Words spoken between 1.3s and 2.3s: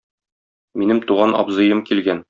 абзыем килгән.